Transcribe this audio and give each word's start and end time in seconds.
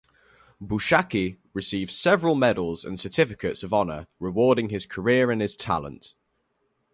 Boushaki 0.59 1.37
received 1.53 1.91
several 1.91 2.33
medals 2.33 2.83
and 2.83 2.99
certificates 2.99 3.61
of 3.61 3.71
honor 3.71 4.07
rewarding 4.19 4.69
his 4.69 4.87
career 4.87 5.29
and 5.29 5.43
his 5.43 5.55
talent. 5.55 6.15